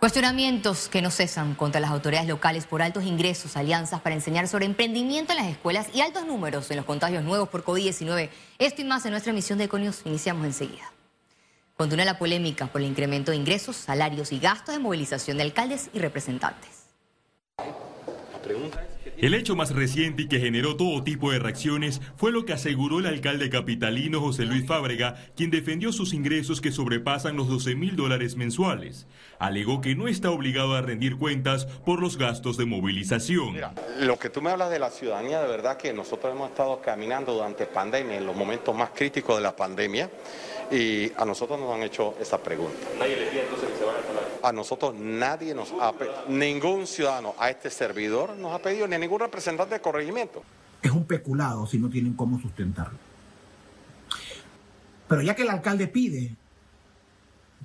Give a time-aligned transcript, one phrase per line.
[0.00, 4.64] Cuestionamientos que no cesan contra las autoridades locales por altos ingresos, alianzas para enseñar sobre
[4.64, 8.30] emprendimiento en las escuelas y altos números en los contagios nuevos por COVID-19.
[8.58, 10.00] Esto y más en nuestra emisión de Econios.
[10.06, 10.90] Iniciamos enseguida.
[11.76, 15.90] Continúa la polémica por el incremento de ingresos, salarios y gastos de movilización de alcaldes
[15.92, 16.86] y representantes.
[18.42, 18.89] Pregunta.
[19.20, 23.00] El hecho más reciente y que generó todo tipo de reacciones fue lo que aseguró
[23.00, 27.96] el alcalde capitalino José Luis Fábrega, quien defendió sus ingresos que sobrepasan los 12 mil
[27.96, 29.06] dólares mensuales.
[29.38, 33.52] Alegó que no está obligado a rendir cuentas por los gastos de movilización.
[33.52, 36.80] Mira, lo que tú me hablas de la ciudadanía, de verdad que nosotros hemos estado
[36.80, 40.10] caminando durante pandemia, en los momentos más críticos de la pandemia,
[40.70, 42.78] y a nosotros nos han hecho esa pregunta.
[42.98, 43.69] Nadie le pide entonces
[44.42, 45.92] a nosotros nadie nos ha
[46.28, 50.42] ningún ciudadano a este servidor nos ha pedido ni a ningún representante de corregimiento.
[50.82, 52.98] Es un peculado si no tienen cómo sustentarlo.
[55.08, 56.36] Pero ya que el alcalde pide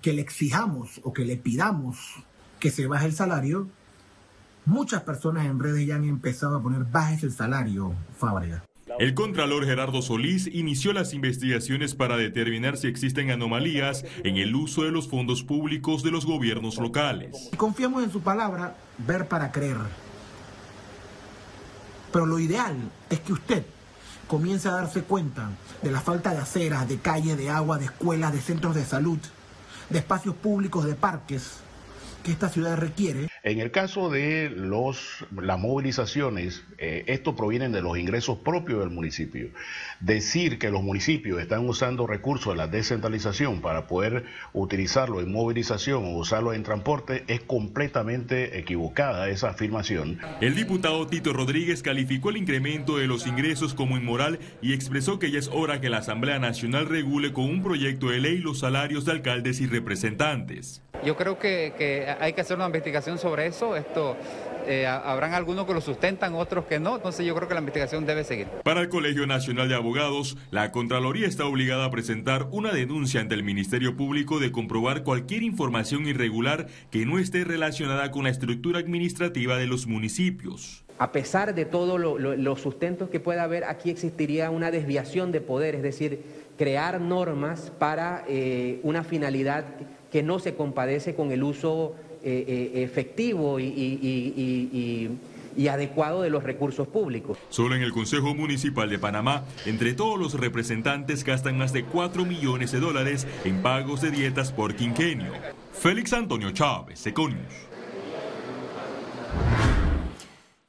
[0.02, 1.98] que le exijamos o que le pidamos
[2.60, 3.68] que se baje el salario,
[4.66, 8.64] muchas personas en redes ya han empezado a poner bajes el salario, Fábrega.
[8.98, 14.84] El contralor Gerardo Solís inició las investigaciones para determinar si existen anomalías en el uso
[14.84, 17.50] de los fondos públicos de los gobiernos locales.
[17.58, 19.78] Confiamos en su palabra, ver para creer.
[22.14, 22.76] Pero lo ideal
[23.10, 23.66] es que usted
[24.28, 25.52] comience a darse cuenta
[25.82, 29.20] de la falta de aceras, de calle, de agua, de escuelas, de centros de salud,
[29.90, 31.60] de espacios públicos, de parques
[32.24, 33.30] que esta ciudad requiere.
[33.46, 38.90] En el caso de los, las movilizaciones, eh, esto provienen de los ingresos propios del
[38.90, 39.50] municipio.
[40.00, 46.06] Decir que los municipios están usando recursos de la descentralización para poder utilizarlo en movilización
[46.06, 50.18] o usarlo en transporte es completamente equivocada esa afirmación.
[50.42, 55.30] El diputado Tito Rodríguez calificó el incremento de los ingresos como inmoral y expresó que
[55.30, 59.06] ya es hora que la Asamblea Nacional regule con un proyecto de ley los salarios
[59.06, 60.82] de alcaldes y representantes.
[61.04, 63.76] Yo creo que, hay que hacer una investigación sobre eso.
[63.76, 64.16] Esto
[64.68, 66.96] eh, habrán algunos que lo sustentan, otros que no.
[66.96, 68.48] Entonces yo creo que la investigación debe seguir.
[68.64, 73.36] Para el Colegio Nacional de Abogados, la Contraloría está obligada a presentar una denuncia ante
[73.36, 78.80] el Ministerio Público de comprobar cualquier información irregular que no esté relacionada con la estructura
[78.80, 80.84] administrativa de los municipios.
[80.98, 85.76] A pesar de todos los sustentos que pueda haber, aquí existiría una desviación de poder,
[85.76, 86.22] es decir,
[86.58, 89.66] crear normas para eh, una finalidad
[90.10, 91.96] que no se compadece con el uso
[92.28, 95.10] eh, eh, efectivo y,
[95.70, 97.38] adecuado de los recursos públicos.
[97.50, 102.26] Solo en el Consejo Municipal de Panamá, entre todos los representantes gastan más de 4
[102.26, 105.32] millones de dólares en pagos de dietas por quinquenio.
[105.72, 107.75] Félix Antonio Chávez, Econius.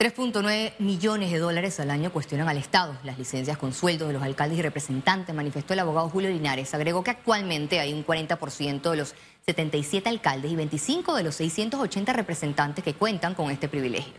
[0.07, 2.97] 3.9 millones de dólares al año cuestionan al Estado.
[3.03, 6.73] Las licencias con sueldos de los alcaldes y representantes, manifestó el abogado Julio Linares.
[6.75, 12.13] Agregó que actualmente hay un 40% de los 77 alcaldes y 25 de los 680
[12.13, 14.15] representantes que cuentan con este privilegio.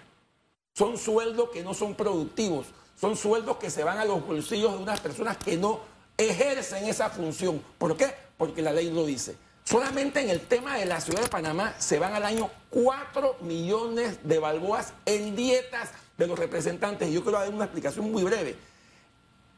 [0.73, 2.67] Son sueldos que no son productivos,
[2.99, 5.79] son sueldos que se van a los bolsillos de unas personas que no
[6.17, 7.63] ejercen esa función.
[7.77, 8.13] ¿Por qué?
[8.37, 9.37] Porque la ley lo dice.
[9.67, 14.19] Solamente en el tema de la ciudad de Panamá se van al año 4 millones
[14.23, 17.09] de balboas en dietas de los representantes.
[17.09, 18.55] Y yo quiero dar una explicación muy breve.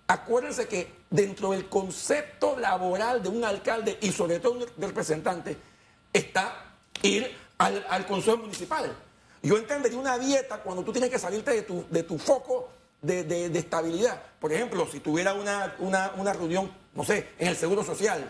[0.08, 5.56] Acuérdense que dentro del concepto laboral de un alcalde y sobre todo un representante
[6.12, 8.92] está ir al, consejo municipal.
[9.44, 12.72] Yo entendería una dieta cuando tú tienes que salirte de tu, de tu foco
[13.04, 14.20] de, estabilidad.
[14.40, 15.76] Por ejemplo, si tuviera una,
[16.18, 18.28] una reunión, no sé, en el Seguro Social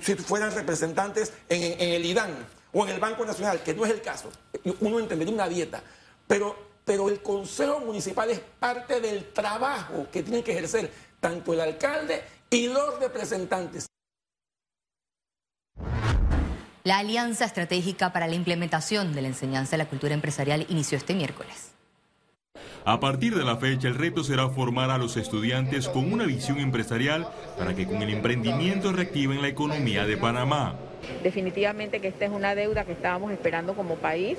[0.00, 2.34] si fueran representantes en, el IDAN
[2.72, 4.30] o en el Banco Nacional, que no es el caso,
[4.80, 5.82] uno entendería una dieta,
[6.26, 10.90] pero, pero el Consejo Municipal es parte del trabajo que tienen que ejercer
[11.20, 13.86] tanto el alcalde y los representantes.
[16.82, 21.14] La Alianza Estratégica para la Implementación de la Enseñanza de la Cultura Empresarial inició este
[21.14, 21.73] miércoles.
[22.86, 26.60] A partir de la fecha, el reto será formar a los estudiantes con una visión
[26.60, 30.76] empresarial para que con el emprendimiento reactiven la economía de Panamá.
[31.22, 34.36] Definitivamente que esta es una deuda que estábamos esperando como país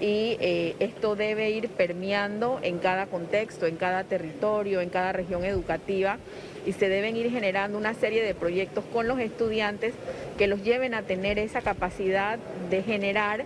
[0.00, 5.44] y eh, esto debe ir permeando en cada contexto, en cada territorio, en cada región
[5.44, 6.18] educativa
[6.66, 9.94] y se deben ir generando una serie de proyectos con los estudiantes
[10.36, 13.44] que los lleven a tener esa capacidad de generar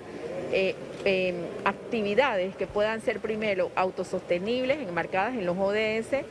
[0.52, 0.74] eh,
[1.04, 6.24] em, actividades que puedan ser primero autosostenibles, enmarcadas en los ODS,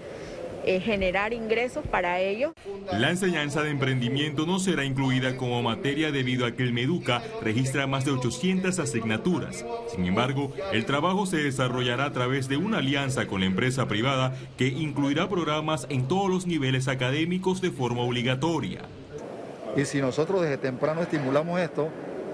[0.66, 2.52] eh, generar ingresos para ellos.
[2.92, 7.88] La enseñanza de emprendimiento no será incluida como materia debido a que el Meduca registra
[7.88, 9.66] más de 800 asignaturas.
[9.88, 14.36] Sin embargo, el trabajo se desarrollará a través de una alianza con la empresa privada
[14.58, 18.82] que incluirá programas en todos los niveles académicos de forma obligatoria.
[19.78, 21.90] Y si nosotros desde temprano estimulamos esto,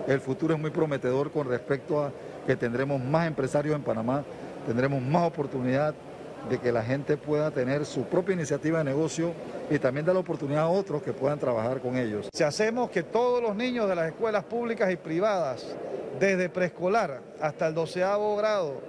[0.08, 2.12] el futuro es muy prometedor con respecto a
[2.46, 4.24] que tendremos más empresarios en Panamá,
[4.66, 5.94] tendremos más oportunidad
[6.50, 9.34] de que la gente pueda tener su propia iniciativa de negocio
[9.70, 12.30] y también dar la oportunidad a otros que puedan trabajar con ellos.
[12.32, 15.66] Si hacemos que todos los niños de las escuelas públicas y privadas,
[16.20, 18.82] desde preescolar hasta el doceavo grado,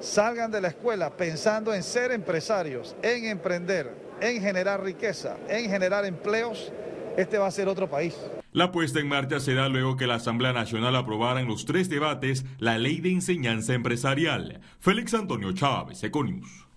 [0.00, 3.90] salgan de la escuela pensando en ser empresarios, en emprender,
[4.20, 6.72] en generar riqueza, en generar empleos,
[7.16, 8.16] este va a ser otro país.
[8.52, 11.90] La puesta en marcha se da luego que la Asamblea Nacional aprobara en los tres
[11.90, 14.60] debates la Ley de Enseñanza Empresarial.
[14.80, 16.67] Félix Antonio Chávez, Econius.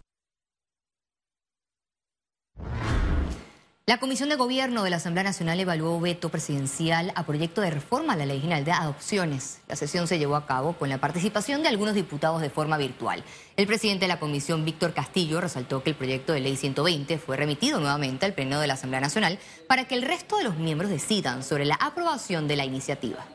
[3.87, 8.13] La Comisión de Gobierno de la Asamblea Nacional evaluó veto presidencial a proyecto de reforma
[8.13, 9.59] a la Ley General de Adopciones.
[9.67, 13.23] La sesión se llevó a cabo con la participación de algunos diputados de forma virtual.
[13.57, 17.37] El presidente de la Comisión, Víctor Castillo, resaltó que el proyecto de Ley 120 fue
[17.37, 20.91] remitido nuevamente al Pleno de la Asamblea Nacional para que el resto de los miembros
[20.91, 23.25] decidan sobre la aprobación de la iniciativa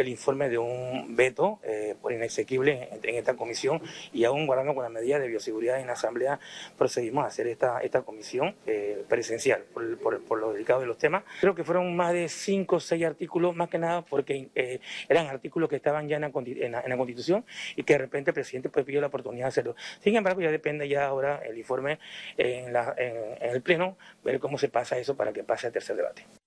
[0.00, 3.82] el informe de un veto eh, por inexequible en, esta comisión
[4.12, 6.40] y aún guardando con la medida de bioseguridad en la Asamblea
[6.78, 11.24] procedimos a hacer esta, esta comisión eh, presencial por, por, lo delicado de los temas.
[11.40, 15.26] Creo que fueron más de cinco o seis artículos, más que nada porque eh, eran
[15.26, 17.44] artículos que estaban ya en la, en, la, Constitución
[17.76, 19.76] y que de repente el presidente pues, pidió la oportunidad de hacerlo.
[20.00, 21.98] Sin embargo, ya depende ya ahora el informe
[22.36, 25.96] en, la, en el Pleno, ver cómo se pasa eso para que pase al tercer
[25.96, 26.39] debate.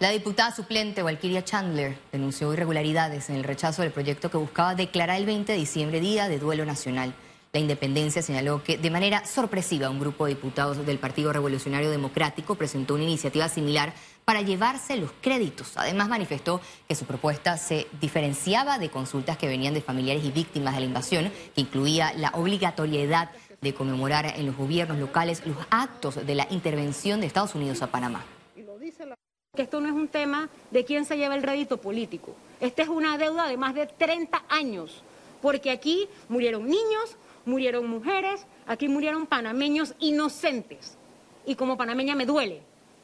[0.00, 5.18] La diputada suplente Walkiria Chandler denunció irregularidades en el rechazo del proyecto que buscaba declarar
[5.18, 7.12] el 20 de diciembre Día de Duelo Nacional.
[7.52, 12.54] La Independencia señaló que de manera sorpresiva un grupo de diputados del Partido Revolucionario Democrático
[12.54, 13.92] presentó una iniciativa similar
[14.24, 15.72] para llevarse los créditos.
[15.76, 20.72] Además manifestó que su propuesta se diferenciaba de consultas que venían de familiares y víctimas
[20.72, 26.26] de la invasión, que incluía la obligatoriedad de conmemorar en los gobiernos locales los actos
[26.26, 28.24] de la intervención de Estados Unidos a Panamá
[29.56, 32.36] que esto no es un tema de quién se lleva el rédito político.
[32.60, 35.02] Esta es una deuda de más de 30 años,
[35.42, 40.96] porque aquí murieron niños, murieron mujeres, aquí murieron panameños inocentes.
[41.46, 42.62] Y como panameña me duele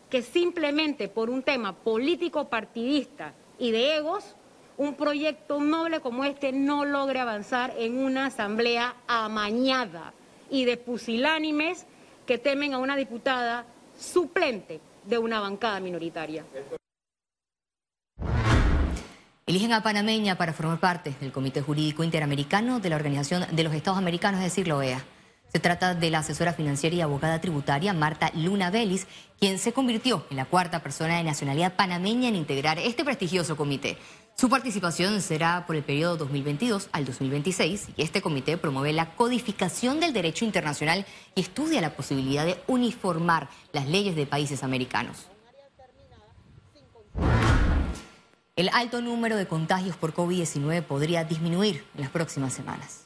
[0.08, 4.36] que simplemente por un tema político partidista y de egos,
[4.78, 10.12] un proyecto noble como este no logre avanzar en una asamblea amañada
[10.48, 11.86] y de pusilánimes
[12.24, 13.66] que temen a una diputada
[13.98, 16.44] suplente de una bancada minoritaria.
[19.46, 23.72] Eligen a panameña para formar parte del Comité Jurídico Interamericano de la Organización de los
[23.72, 25.04] Estados Americanos, es decir, la OEA.
[25.52, 29.06] Se trata de la asesora financiera y abogada tributaria Marta Luna Vélez,
[29.38, 33.96] quien se convirtió en la cuarta persona de nacionalidad panameña en integrar este prestigioso comité.
[34.36, 39.98] Su participación será por el periodo 2022 al 2026 y este comité promueve la codificación
[39.98, 45.28] del derecho internacional y estudia la posibilidad de uniformar las leyes de países americanos.
[48.56, 53.05] El alto número de contagios por COVID-19 podría disminuir en las próximas semanas.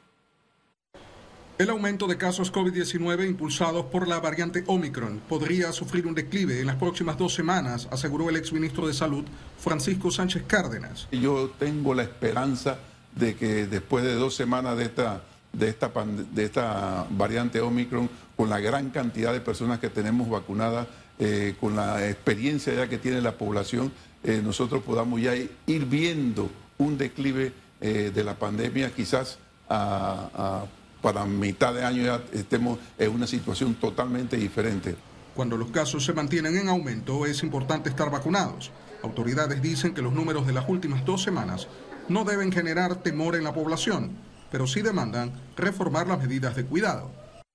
[1.60, 6.66] El aumento de casos COVID-19 impulsados por la variante Omicron podría sufrir un declive en
[6.66, 9.26] las próximas dos semanas, aseguró el exministro de Salud,
[9.58, 11.06] Francisco Sánchez Cárdenas.
[11.12, 12.78] Yo tengo la esperanza
[13.14, 15.22] de que después de dos semanas de esta,
[15.52, 15.92] de esta,
[16.32, 18.08] de esta variante Omicron,
[18.38, 20.86] con la gran cantidad de personas que tenemos vacunadas,
[21.18, 23.92] eh, con la experiencia ya que tiene la población,
[24.24, 26.48] eh, nosotros podamos ya ir viendo
[26.78, 27.52] un declive
[27.82, 29.38] eh, de la pandemia quizás
[29.68, 34.96] a, a para mitad de año ya estemos en una situación totalmente diferente.
[35.34, 38.70] Cuando los casos se mantienen en aumento es importante estar vacunados.
[39.02, 41.68] Autoridades dicen que los números de las últimas dos semanas
[42.08, 44.16] no deben generar temor en la población,
[44.50, 47.10] pero sí demandan reformar las medidas de cuidado.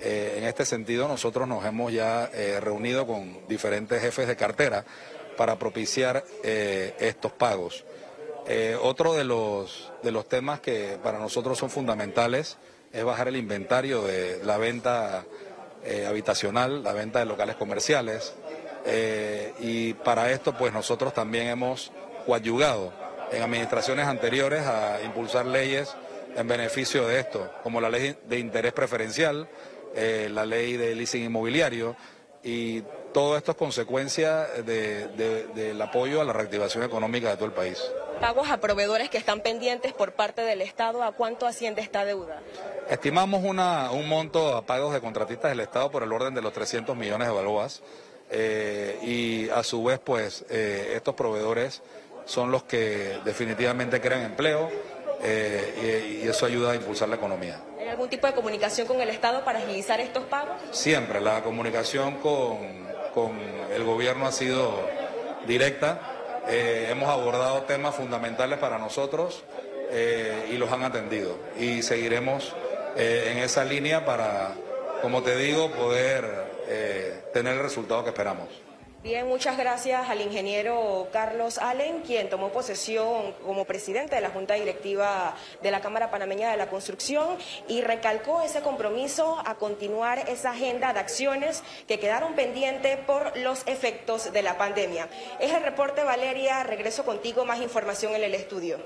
[0.00, 4.84] en este sentido, nosotros nos hemos ya reunido con diferentes jefes de cartera
[5.36, 7.84] para propiciar estos pagos.
[8.82, 12.58] otro de los, de los temas que para nosotros son fundamentales
[12.92, 15.24] es bajar el inventario de la venta
[15.84, 18.34] eh, habitacional, la venta de locales comerciales.
[18.84, 21.92] Eh, y para esto, pues nosotros también hemos
[22.26, 22.92] coadyugado
[23.32, 25.94] en administraciones anteriores a impulsar leyes
[26.36, 29.48] en beneficio de esto, como la ley de interés preferencial,
[29.94, 31.96] eh, la ley de leasing inmobiliario
[32.42, 32.82] y
[33.12, 37.82] todo esto es consecuencia del apoyo a la reactivación económica de todo el país.
[38.20, 42.40] Pagos a proveedores que están pendientes por parte del Estado, ¿a cuánto asciende esta deuda?
[42.88, 46.52] Estimamos una, un monto a pagos de contratistas del Estado por el orden de los
[46.52, 47.82] 300 millones de balboas
[48.30, 51.82] eh, y a su vez pues eh, estos proveedores
[52.24, 54.70] son los que definitivamente crean empleo
[55.22, 57.60] eh, y, y eso ayuda a impulsar la economía.
[57.78, 60.54] ¿Hay algún tipo de comunicación con el Estado para agilizar estos pagos?
[60.70, 63.32] Siempre, la comunicación con con
[63.74, 64.72] el gobierno ha sido
[65.46, 66.00] directa.
[66.48, 69.44] Eh, hemos abordado temas fundamentales para nosotros
[69.90, 71.36] eh, y los han atendido.
[71.58, 72.54] Y seguiremos
[72.96, 74.54] eh, en esa línea para,
[75.00, 76.52] como te digo, poder
[77.34, 78.48] tener el resultado que esperamos.
[79.02, 84.54] Bien, muchas gracias al ingeniero Carlos Allen, quien tomó posesión como presidente de la Junta
[84.54, 90.52] Directiva de la Cámara Panameña de la Construcción y recalcó ese compromiso a continuar esa
[90.52, 95.08] agenda de acciones que quedaron pendientes por los efectos de la pandemia.
[95.40, 96.62] Es el reporte, Valeria.
[96.62, 98.78] Regreso contigo, más información en el estudio.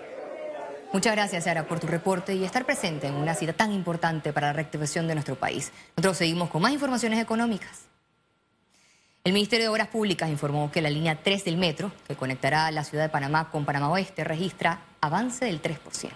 [0.94, 4.46] Muchas gracias, Sara, por tu reporte y estar presente en una cita tan importante para
[4.46, 5.72] la reactivación de nuestro país.
[5.94, 7.86] Nosotros seguimos con más informaciones económicas.
[9.26, 12.84] El Ministerio de Obras Públicas informó que la línea 3 del metro, que conectará la
[12.84, 16.12] ciudad de Panamá con Panamá Oeste, registra avance del 3%.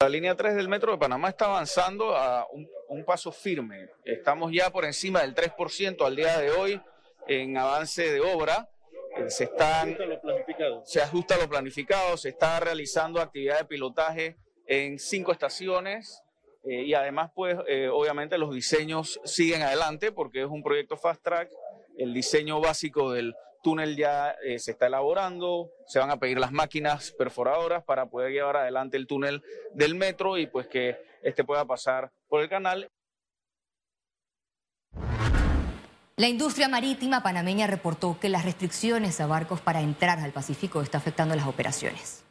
[0.00, 2.46] La línea 3 del metro de Panamá está avanzando a
[2.90, 3.88] un, paso firme.
[4.04, 6.82] Estamos ya por encima del 3% al día de hoy
[7.28, 8.68] en avance de obra.
[9.16, 9.96] Eh, se, están,
[10.84, 16.22] se ajusta lo planificado, se está realizando actividad de pilotaje en cinco estaciones
[16.64, 21.22] eh, y además, pues, eh, obviamente los diseños siguen adelante porque es un proyecto fast
[21.22, 21.48] track
[21.96, 26.52] el diseño básico del túnel ya eh, se está elaborando, se van a pedir las
[26.52, 31.64] máquinas perforadoras para poder llevar adelante el túnel del metro y pues que este pueda
[31.64, 32.90] pasar por el canal.
[36.16, 40.98] La industria marítima panameña reportó que las restricciones a barcos para entrar al Pacífico está
[40.98, 42.24] afectando las operaciones.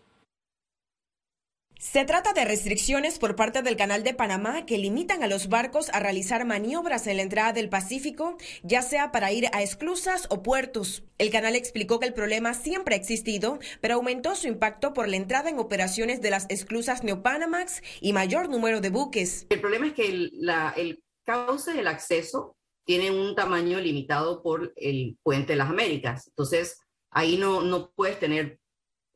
[1.81, 5.89] Se trata de restricciones por parte del Canal de Panamá que limitan a los barcos
[5.89, 10.43] a realizar maniobras en la entrada del Pacífico, ya sea para ir a esclusas o
[10.43, 11.03] puertos.
[11.17, 15.15] El canal explicó que el problema siempre ha existido, pero aumentó su impacto por la
[15.15, 19.47] entrada en operaciones de las esclusas Neopanamax y mayor número de buques.
[19.49, 25.53] El problema es que el, cauce del acceso tiene un tamaño limitado por el puente
[25.53, 26.27] de las Américas.
[26.27, 28.60] Entonces, ahí no, no puedes tener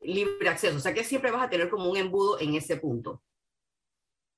[0.00, 0.76] libre acceso.
[0.76, 3.22] O sea que siempre vas a tener como un embudo en ese punto.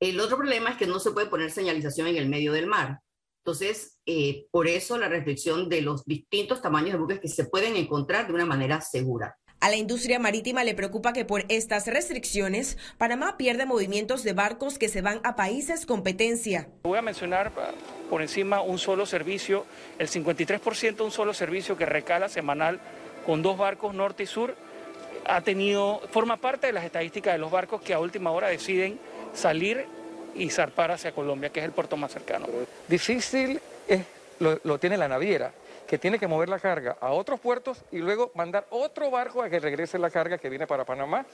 [0.00, 3.00] El otro problema es que no se puede poner señalización en el medio del mar.
[3.44, 7.76] Entonces, eh, por eso la restricción de los distintos tamaños de buques que se pueden
[7.76, 9.36] encontrar de una manera segura.
[9.60, 14.78] A la industria marítima le preocupa que por estas restricciones, Panamá pierde movimientos de barcos
[14.78, 16.68] que se van a países competencia.
[16.84, 17.72] Voy a mencionar ah,
[18.08, 19.66] por encima un solo servicio,
[19.98, 22.80] el 53% un solo servicio que recala semanal
[23.26, 24.54] con dos barcos norte y sur
[25.28, 28.99] ha tenido, forma parte de las estadísticas de los barcos que a última hora deciden
[29.35, 29.87] salir
[30.35, 32.47] y zarpar hacia Colombia, que es el puerto más cercano.
[32.88, 34.04] Difícil es,
[34.38, 35.52] lo, tiene la naviera,
[35.87, 39.50] que tiene que mover la carga a otros puertos y luego mandar otro barco a
[39.50, 41.26] que regrese la carga que viene para Panamá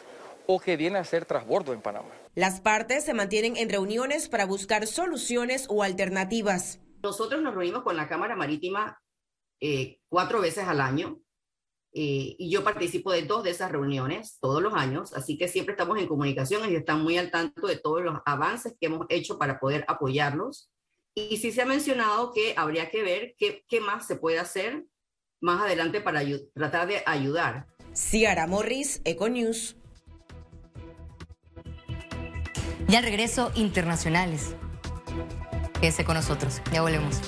[0.47, 2.11] o que viene a hacer transbordo en Panamá.
[2.35, 6.81] Las partes se mantienen en reuniones para buscar soluciones o alternativas.
[7.03, 8.99] Nosotros nos reunimos con la Cámara Marítima
[9.61, 11.21] eh, cuatro veces al año
[11.97, 15.75] eh, y yo participo de dos de esas reuniones todos los años, así que siempre
[15.75, 19.39] estamos en comunicación y están muy al tanto de todos los avances que hemos hecho
[19.39, 20.71] para poder apoyarlos.
[21.15, 24.85] Y sí se ha mencionado que habría que ver qué, qué más se puede hacer
[25.41, 26.21] más adelante para
[26.53, 27.67] tratar de ayudar.
[27.95, 29.77] Ciara Morris, Econews.
[32.89, 34.57] Y al regreso, internacionales.
[35.81, 36.61] Quédese con nosotros.
[36.73, 37.21] Ya volvemos.